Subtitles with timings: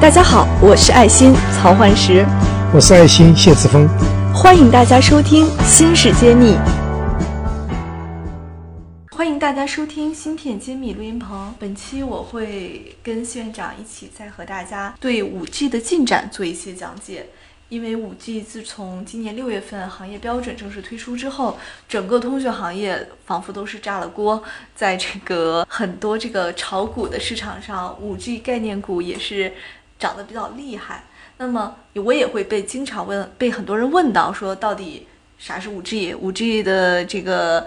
[0.00, 2.24] 大家好，我是爱心曹焕石，
[2.72, 3.86] 我是爱心谢志峰，
[4.34, 6.54] 欢迎大家收听《新事揭秘》。
[9.14, 11.54] 欢迎大家收听《芯片揭秘》录音棚。
[11.58, 17.26] 本期我会跟谢院长一起再和大家对五 G 的进展做一些讲解。
[17.68, 21.56] 因为五 G 自从今年六月份行业标准正式推出之后，
[21.88, 24.42] 整个通讯行业仿佛都是炸了锅。
[24.74, 29.52] 在这个很多这个炒股的市场上，五 G 概念股也是。
[30.00, 31.04] 涨得比较厉害，
[31.36, 35.06] 那么我也会被经常问，被很多人问到，说到底
[35.38, 36.14] 啥是五 G？
[36.14, 37.66] 五 G 的这个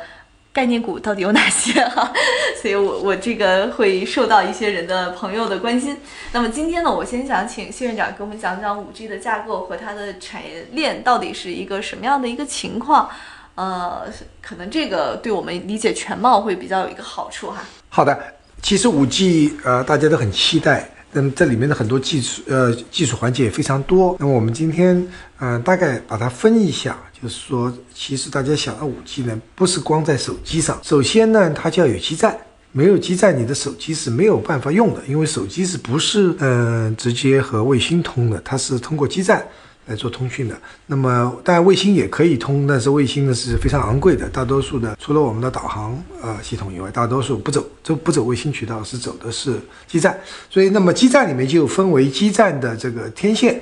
[0.51, 1.73] 概念股到底有哪些？
[1.85, 2.11] 哈，
[2.61, 5.97] 所以我我这个会受到一些人的朋友的关心。
[6.31, 13.09] 那么今天呢，我先想请谢院长给我们讲讲五 G 的架构和它的产业链到底是一个什么样的一个情况？
[13.55, 14.07] 呃，
[14.41, 17.63] 可能这个对我们理解全貌会比较有一个好处哈。
[17.89, 18.20] 好的，
[18.63, 20.89] 其实五 G 呃大家都很期待。
[21.13, 24.15] 那么这里面的很多技术，呃，技术环节也非常多。
[24.20, 25.07] 那么我们今天，
[25.40, 30.79] 嗯，大概把它分一下，就是说，其实大家想到五 G 呢，不是光在手机上。
[30.84, 32.35] 首先呢，它就要有基站，
[32.71, 39.46] 没有基站，你的手机是没有办法用的，因为手机是不是，嗯，直接和卫星通的，它是通过基站。
[39.85, 50.17] 来做通讯的，那么当然卫星也可以通，但是卫星呢是非常昂贵的，大多数的除了我们的导航呃系统以外，大多数不走，就不走卫星渠道，是走的是基站。
[50.49, 53.62] 所以那么基站里面就分为基站的这个天线，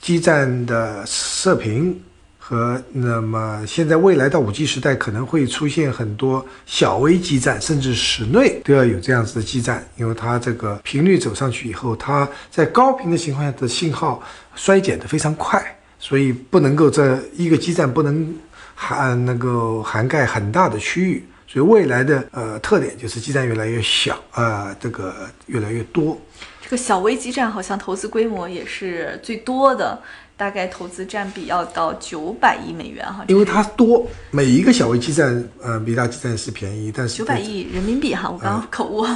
[0.00, 2.00] 基站的射频。
[2.48, 14.22] 和那么现在未来到五 G 时代可能会出现很多小微基站，甚至室内都要有这样子的基站，因为它这个频率走上去以后，它在高频的情况下的信号
[14.54, 15.60] 衰减的非常快，
[15.98, 18.32] 所以不能够这一个基站不能
[18.76, 26.16] 涵能够涵盖很大的区域，所以未来的呃特点就是基站越来越小，呃这个越来越多。
[26.62, 30.00] 这个小微基站好像投资规模也是最多的。
[30.36, 39.06] 大概投资占比要到九百亿美元哈，因为它多，每一个小微基站，呃，比大基站是便宜，但是九百亿人民币哈，我刚刚口误，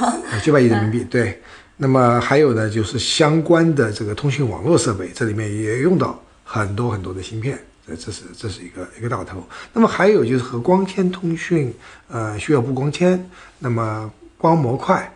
[0.42, 1.40] 九百亿人民币对。
[1.76, 9.42] 那么还有呢，就是相关的这个通讯网络设备，这里面也用到很多很多的芯片，这这是这是一个一个大头。
[9.72, 11.72] 那么还有就是和光纤通讯，
[12.08, 15.10] 呃，需要布光纤，那么光模块，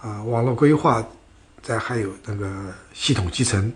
[0.00, 1.02] 啊，网络规划，
[1.62, 2.50] 再还有那个
[2.94, 3.70] 系统集成。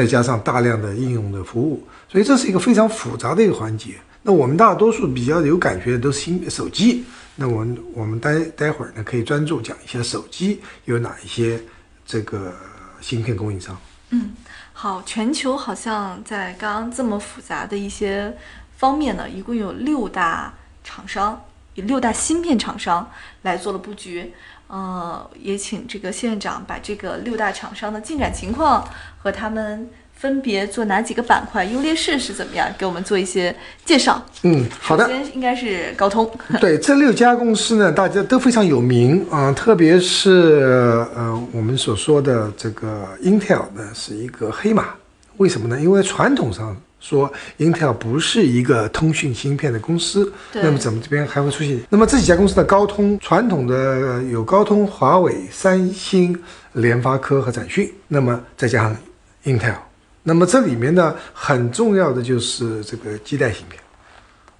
[0.00, 3.96] 再加上大量的应用的服务，所以这是一个非常复杂的一个环节。
[4.22, 7.04] 那我们大多数比较有感觉的都是新手机。
[7.36, 11.60] 那我们我们待待会儿呢，可以专注讲一下手机有哪一些
[12.06, 12.54] 这个
[13.02, 13.76] 芯片供应商。
[14.08, 14.30] 嗯，
[14.72, 18.34] 好，全球好像在刚刚这么复杂的一些
[18.78, 21.38] 方面呢，一共有六大厂商，
[21.74, 23.06] 以六大芯片厂商
[23.42, 24.32] 来做了布局。
[24.70, 28.86] 呃，也请这个谢院长把这个六大厂商的进展情况
[29.18, 33.54] 和他们分别做哪几个板块、优劣势是怎么样，给我们做一些
[33.84, 34.24] 介绍。
[34.42, 35.04] 嗯，好的。
[35.04, 36.30] 首先应该是高通。
[36.60, 44.94] 对，这六家公司呢，大家都非常有名啊，特别是呃，我们所说的这个 Intel 呢，是一个黑马。
[45.38, 45.80] 为什么呢？
[45.80, 46.76] 因为传统上。
[47.00, 51.80] 说英特尔不是一个通讯芯片的公司，那么怎么这边还会出现？
[51.88, 56.38] 那么这几家公司的高通，传统的有高通、华为、三星、
[56.74, 58.96] 联发科和展讯，那么再加上
[59.44, 59.74] Intel，
[60.22, 63.82] 那么这里面呢，很重要的就是这个基带芯片。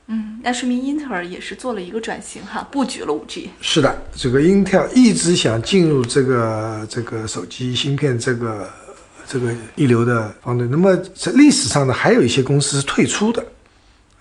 [0.07, 3.51] 嗯，那说明英特尔也是做了一个转型哈，布局了五 G。
[3.61, 8.67] 是的，这个英特尔一直想进入这个这个手机芯片这个。
[9.33, 13.47] 这个一流的方队，那么在历史上呢，还有一些公司是退出的，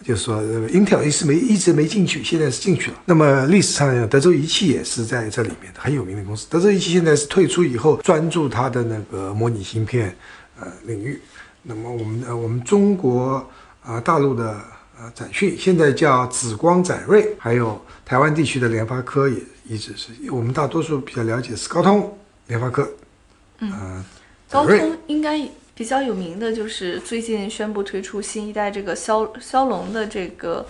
[0.06, 2.98] 就是说 Intel 一直没一直没进去，现在是进去了。
[3.06, 6.46] 那么历史上德州仪器也是在这里面很有名的公司。
[6.48, 10.16] 德州仪器现在是退出以后，专注它的那个模拟芯片
[10.60, 11.20] 呃领域。
[11.64, 13.44] 那么我们呃我们中国
[13.82, 14.62] 啊大陆的
[15.00, 22.16] 呃展讯现在叫紫光展锐，还有台湾地区的联发科也一直是我们大多数比较了解是高通、
[22.46, 22.88] 联发科，
[23.58, 24.06] 嗯。
[24.50, 25.40] 高通应该
[25.76, 30.66] 比较有名的就是最近宣布推出新一代这个骁骁龙的这个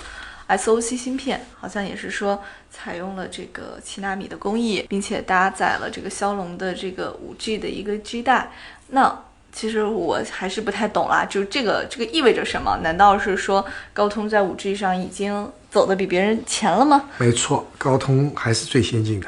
[0.50, 2.42] SOC 芯片，好像也是说
[2.72, 8.52] 采用了这个七纳米的工艺，并且搭载了这个骁龙的这个五 G 的一个基带。
[8.90, 9.24] 那
[9.54, 12.78] 其实我还是不太懂啦，就这个这个意味着什么？
[12.84, 17.10] 难道是说高通在五 G 上已经走得比别人前了吗？
[17.18, 19.28] 没错，高通还是最先进的。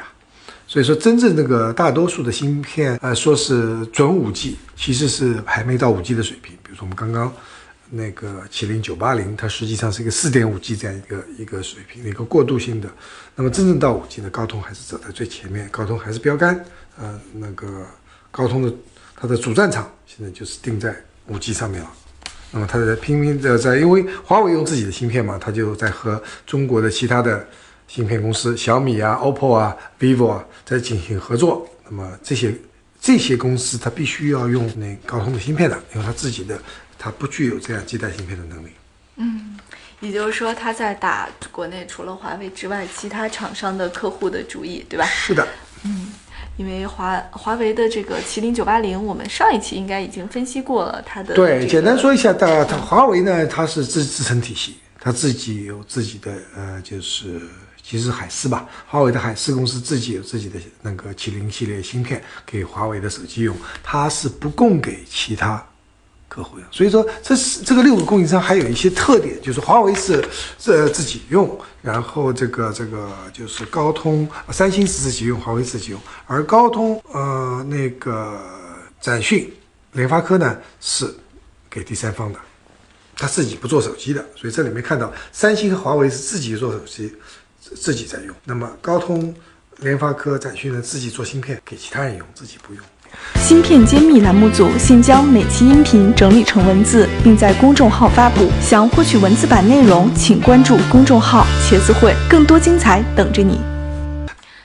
[0.72, 6.56] 所以说，真正那个大多数的芯片，呃，说是准五 G，其实是还没到五 G 的水平。
[6.62, 7.30] 比如说我们刚刚
[7.90, 12.88] 那个麒麟九八零，它实际上是一个四点五 G 这样一个一个水平的，一个过渡性的。
[13.36, 16.58] 那么真正到五 G 的，高通还是走在最前面，高通还是标杆。
[16.98, 17.84] 呃，那个
[18.30, 18.72] 高通的
[19.14, 20.96] 它的主战场现在就是定在
[21.28, 21.90] 五 G 上面了。
[22.50, 27.46] 那么它在拼命的在，因为华为用自己的芯片嘛，它就在和中国的其他的
[27.94, 31.68] 芯片公司，小米啊、OPPO 啊、vivo 啊在进行合作。
[31.84, 32.54] 那么这些
[32.98, 36.58] 这些公司它必须要用那高通的芯片的，因为它自己的
[36.98, 38.70] 它不具有这样基带芯片的能力。
[39.16, 39.58] 嗯，
[40.00, 45.04] 也就是说，他在打国内除了华为之外其他厂商的客户的主意，对吧？
[45.04, 45.46] 是的。
[45.84, 46.14] 嗯。
[46.58, 51.34] 因为华华为的这个麒麟九八零，我们上一期应该已经分析过了它的。
[51.34, 57.40] 对，简单说一下，它它华为呢，它是自自成体系，它自己有自己的呃，就是
[57.82, 65.64] 其实海思吧，华为的海思公司自己有自己的那个麒麟系列芯片给华为的手机用，它是不供给其他。
[66.28, 70.24] 客户的，所以说这是这个六个供应商还有一些特点，就是华为是
[70.58, 78.40] 这自己用，然后这个这个就是高通、三星是自己用，华为自己用，而高通呃那个
[78.98, 79.52] 展讯、
[79.92, 81.14] 联发科呢是
[81.68, 82.38] 给第三方的，
[83.14, 87.14] 他自己不做手机的，所以这里面看到三星和华为是自己做手机，
[87.74, 89.34] 自己在用，那么高通、
[89.78, 92.82] 联发科、展讯呢自己做芯片给其他人用，自己不用。
[93.36, 98.50] 芯片揭秘栏目组现将每期音频整理成文字，并在公众号发布。
[98.60, 103.71] 想获取文字版内容，请关注公众号“茄子会”，更多精彩等着你。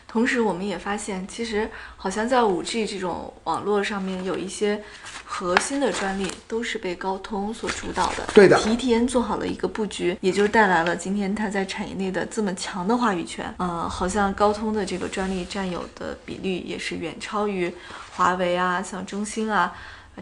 [0.07, 4.81] 同时，我们也发现，其实好像在 5G 这种网络上面，有一些
[5.25, 8.25] 核心的专利都是被高通所主导的。
[8.33, 13.53] 对的，提前做好了一个布局，也就带来了今天它在产业内的这么强的话语权。
[13.59, 17.71] 嗯，好像高通的这个专利占有的比率也是远超于。
[18.15, 19.71] 华为啊，像中兴啊，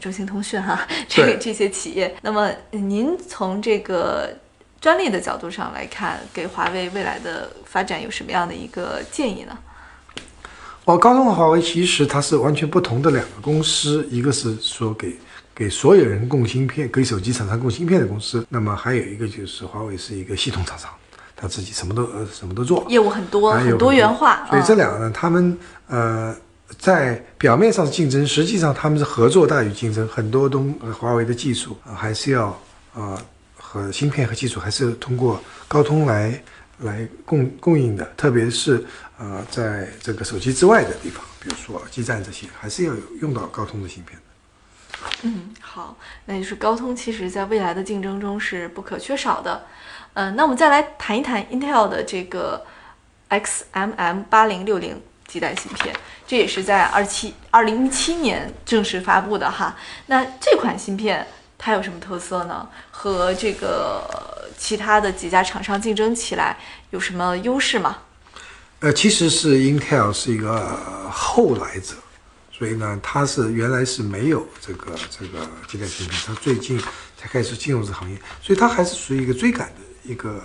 [0.02, 2.14] 中兴通讯哈，这这些企业。
[2.22, 4.36] 那么，您从这个
[4.82, 9.58] 专利的角度上来看，给华为未来的发展有什么样的一个建议呢？
[10.86, 15.16] 哦，高通和华为其实它是完全不同的两个公司，一个是说给
[15.54, 18.46] 给所有人供芯片，给手机厂商供芯片的公司。
[18.50, 20.90] 那么还有一个就是华为是一个系统厂商，
[21.36, 24.48] 他自己什么都呃什么都做，业务很多，很多元化。
[24.50, 26.36] 所以这两个呢，他们呃。
[26.80, 30.06] 在表面上是竞争，实际上他们是合作大于竞争。
[30.08, 32.48] 很多东华为的技术啊，还是要
[32.96, 33.16] 啊
[33.56, 36.44] 和芯片和技术还是通过高通来
[36.80, 38.06] 来供供应的。
[38.18, 38.86] 特别是
[39.18, 45.10] 啊，在这个手机之外的地方，比如说基站这些，还是要有用到高通的芯片的。
[45.24, 45.96] 嗯，好，
[46.26, 49.66] 那就是高通其实在未来的竞争中是不可缺少的。
[50.14, 52.66] 嗯，那我们再来谈一谈 Intel 的这个
[53.30, 55.02] XMM 八零六零。
[55.28, 55.94] 基带芯片，
[56.28, 59.76] 这也是在二七二零一七年正式发布的哈。
[60.06, 61.26] 那这款芯片
[61.58, 62.70] 它有什么特色呢？
[62.92, 64.25] 和这个
[64.66, 66.58] 其他的几家厂商竞争起来
[66.90, 68.00] 有什么优势吗？
[68.80, 70.76] 呃，其实是 Intel 是一个
[71.12, 71.94] 后来者，
[72.52, 76.80] 所以呢，它是原来是没有这个这个基带芯片，它最近
[77.16, 80.42] 才开始进入这个行业，所以它还是属于一个追赶的一个。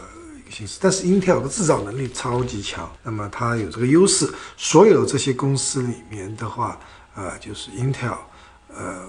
[0.50, 4.28] 形式，但是 Intel 的制造能力超级强，那么它有这个优势。
[4.56, 6.76] 所有这些公司里面的话，
[7.14, 8.18] 呃，就是 Intel，
[8.66, 9.06] 呃，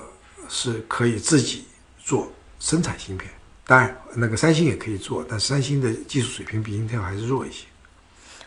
[0.47, 1.65] 是可以自己
[1.97, 3.27] 做生产芯片。
[3.71, 7.65] 当然，那个三星也可以做，但三星的技术水平比 Intel 还是弱一些。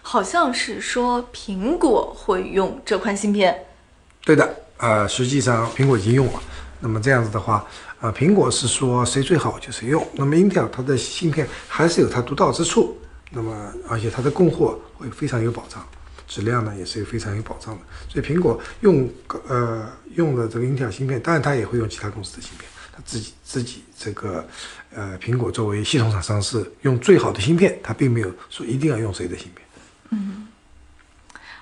[0.03, 3.59] 好像是说苹果会用这款芯片。
[4.21, 6.43] 对的，呃，实际上苹果已经用了。
[6.79, 7.67] 那么这样子的话。
[8.01, 10.07] 呃，苹果是说谁最好就谁用。
[10.13, 12.95] 那么，Intel 它的芯片还是有它独到之处。
[13.31, 15.83] 那么，而且它的供货会非常有保障，
[16.29, 17.81] 质量呢也是非常有保障的。
[18.11, 19.09] 所以，苹果用
[19.49, 22.69] 呃用的这个 Intel 芯片，当然它也会用其他公司的芯片。
[22.95, 24.47] 它自己自己这个
[24.95, 29.67] 呃，苹果作为系统厂商是用最好的芯片，它并没有说一定要用谁的芯片。
[30.11, 30.47] 嗯。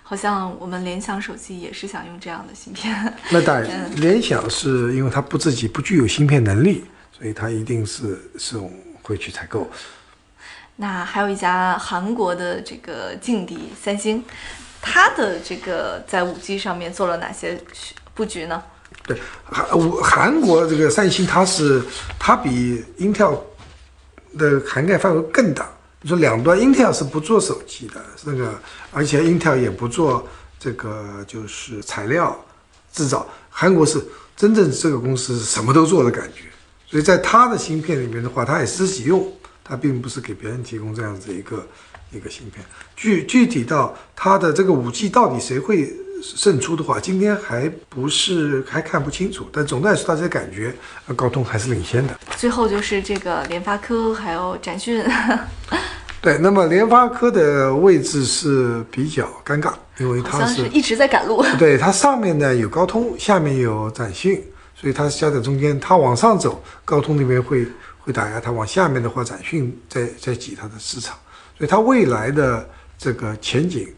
[0.03, 3.15] 好像我们联想手机也是想用这样的芯片。
[3.31, 6.85] 那当然， 联想是因为它不自己不具有芯片能力，
[7.17, 8.61] 所以它一定是是
[9.01, 9.71] 会去采购。
[10.77, 14.23] 那还有一家韩国的这个劲敌三星，
[14.83, 17.59] 它的这个在五 G 上面做了哪些
[18.13, 18.63] 布局呢？
[19.45, 21.83] 韩韩国这个三星，它是
[22.19, 23.39] 它比 Intel
[24.39, 25.69] 的涵盖范围更大。
[26.01, 28.53] 你说两端，Intel 是不做手机的，那个，
[28.91, 30.27] 而且 Intel 也不做
[30.59, 32.37] 这个，就是材料
[32.93, 33.27] 制造。
[33.49, 34.03] 韩国是
[34.37, 36.45] 真正这个公司什么都做的感觉，
[36.89, 41.65] 所以在它的芯片里面的话，它也自己用，它并不是给别人提供这样子一个
[42.11, 42.65] 一个芯片。
[42.97, 45.93] 具具体到它的这个五 G 到底谁会
[46.23, 49.47] 胜出的话，今天还不是还看不清楚。
[49.53, 50.73] 但总的来说，大家感觉
[51.17, 52.19] 高通还是领先的。
[52.37, 55.05] 最后就是这个联发科还有展讯。
[56.23, 61.45] 对，那么联发科的位置是比较尴尬，因为它是一直在赶路。
[61.59, 64.41] 对，它上面呢有高通，下面有展讯，
[64.77, 67.67] 所以它夹在中间，它往上走，高通那边会
[67.99, 71.19] 会打压它；往下面的话，展讯在在挤它的市场。
[71.59, 73.89] 所以它未来的这个前景，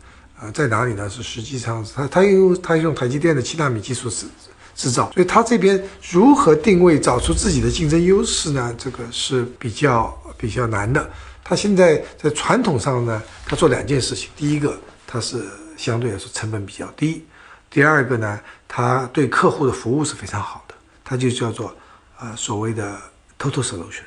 [0.41, 1.09] 呃，在哪里呢？
[1.09, 4.26] 是实际上它它用它用台积电的七纳米技术制
[4.75, 8.75] 制造，所以它这边如何定位、找出自己的竞争优势呢？
[8.76, 11.09] 这个是比较比较难的。
[11.45, 14.76] 它现在在传统上呢，它做两件事情：第一个，
[15.07, 15.45] 它是
[15.76, 17.23] 相对来说成本比较低；
[17.71, 20.75] 第二个呢，它对客户的服务是非常好的。
[21.05, 21.73] 它就叫做
[22.19, 22.99] 呃所谓的
[23.38, 24.03] total solution。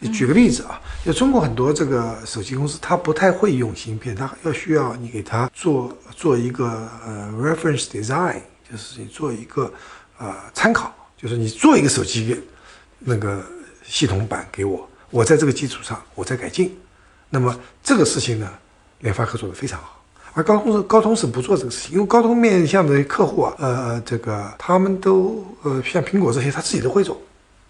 [0.00, 8.36] 就举个例子啊，就中国很多这个手机公司，它不太会用芯片，它要需要你给它做做一个呃 reference design，
[8.70, 9.70] 就是你做一个
[10.18, 12.40] 呃参考，就是你做一个手机
[12.98, 13.44] 那个
[13.84, 16.74] 系统版给我，我在这个基础上我再改进。
[17.28, 18.50] 那么这个事情呢，
[19.00, 20.02] 联发科做的非常好。
[20.32, 27.20] 而高通是高通是不做这个事情，因为高通面向的客户啊，呃，这个他们都呃像苹果这些，他自己都会做，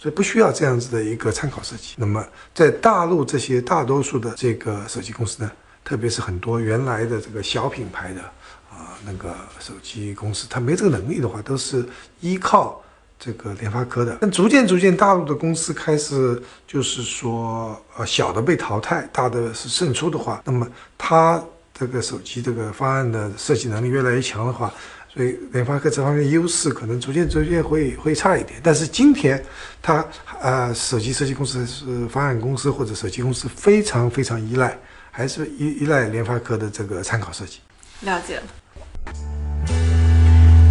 [0.00, 1.94] 所以不需要这样子的一个参考设计。
[1.98, 5.52] 那么在大陆这些大多数的这个手机公司呢，
[5.84, 8.22] 特别是很多原来的这个小品牌的
[8.70, 11.86] 啊那个手机公司，他没这个能力的话，都是
[12.20, 12.82] 依靠
[13.18, 14.16] 这个联发科的。
[14.22, 20.66] 但逐渐逐渐，大陆的公司开始就是说，呃，小的被淘汰，大的是胜出的话，那么
[20.96, 21.44] 它。
[21.72, 24.70] 这个手机这个方案的设计能力越来越强的话，
[25.12, 28.60] 所以联发科这方面优势可能逐渐逐渐会会差一点。
[28.62, 29.42] 但是今天，
[29.82, 30.04] 它
[30.40, 34.78] 呃手机设计公司是方案公司或者手机公司非常非常依赖，
[35.10, 37.58] 还是依依赖联发科的这个参考设计。
[38.02, 38.42] 了解了。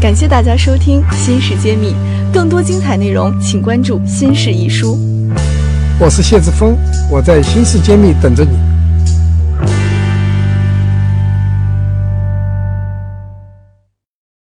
[0.01, 1.93] 感谢大家收听《新事揭秘》，
[2.33, 4.95] 更多精彩内容请关注《新事一书》。
[5.99, 6.77] 我是谢志峰，
[7.11, 8.68] 我在《新事揭秘》等着你。